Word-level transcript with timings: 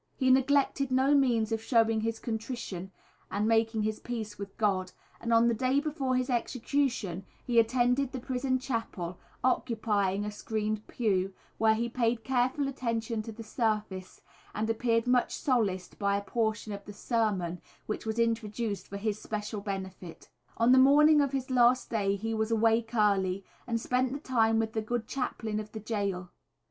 He 0.15 0.31
neglected 0.31 0.89
no 0.89 1.13
means 1.13 1.51
of 1.51 1.61
showing 1.61 2.01
his 2.01 2.17
contrition 2.17 2.91
and 3.29 3.47
making 3.47 3.83
his 3.83 3.99
peace 3.99 4.39
with 4.39 4.57
God, 4.57 4.91
and 5.19 5.31
on 5.31 5.47
the 5.47 5.53
day 5.53 5.79
before 5.79 6.15
his 6.15 6.27
execution 6.27 7.23
he 7.45 7.59
attended 7.59 8.11
the 8.11 8.19
prison 8.19 8.57
chapel, 8.57 9.19
occupying 9.43 10.25
a 10.25 10.31
screened 10.31 10.87
pew, 10.87 11.35
where 11.59 11.75
he 11.75 11.87
paid 11.87 12.23
careful 12.23 12.67
attention 12.67 13.21
to 13.21 13.31
the 13.31 13.43
service 13.43 14.21
and 14.55 14.71
appeared 14.71 15.05
much 15.05 15.35
solaced 15.35 15.99
by 15.99 16.17
a 16.17 16.23
portion 16.23 16.73
of 16.73 16.83
the 16.85 16.93
sermon 16.93 17.61
which 17.85 18.03
was 18.03 18.17
introduced 18.17 18.87
for 18.87 18.97
his 18.97 19.21
special 19.21 19.61
benefit. 19.61 20.29
On 20.57 20.71
the 20.71 20.79
morning 20.79 21.21
of 21.21 21.31
his 21.31 21.51
last 21.51 21.91
day 21.91 22.15
he 22.15 22.33
was 22.33 22.49
awake 22.49 22.95
early 22.95 23.45
and 23.67 23.79
spent 23.79 24.11
the 24.13 24.19
time 24.19 24.57
with 24.57 24.73
the 24.73 24.81
good 24.81 25.05
chaplain 25.07 25.59
of 25.59 25.73
the 25.73 25.79
gaol. 25.79 26.29